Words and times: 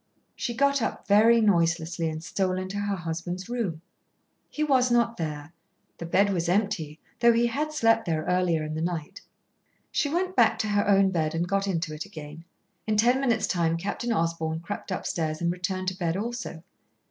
She 0.35 0.55
got 0.55 0.81
up 0.81 1.05
very 1.07 1.41
noiselessly 1.41 2.09
and 2.09 2.23
stole 2.23 2.57
into 2.57 2.77
her 2.79 2.95
husband's 2.95 3.47
room. 3.47 3.83
He 4.49 4.63
was 4.63 4.89
not 4.89 5.15
there; 5.17 5.53
the 5.99 6.07
bed 6.07 6.33
was 6.33 6.49
empty, 6.49 6.99
though 7.19 7.33
he 7.33 7.45
had 7.45 7.71
slept 7.71 8.07
there 8.07 8.23
earlier 8.25 8.63
in 8.63 8.73
the 8.73 8.81
night. 8.81 9.21
She 9.91 10.09
went 10.09 10.35
back 10.35 10.57
to 10.57 10.67
her 10.69 10.87
own 10.87 11.11
bed 11.11 11.35
and 11.35 11.47
got 11.47 11.67
into 11.67 11.93
it 11.93 12.05
again. 12.05 12.45
In 12.87 12.97
ten 12.97 13.21
minutes' 13.21 13.45
time 13.45 13.77
Captain 13.77 14.11
Osborn 14.11 14.61
crept 14.61 14.89
upstairs 14.89 15.39
and 15.39 15.51
returned 15.51 15.87
to 15.89 15.97
bed 15.99 16.17
also. 16.17 16.63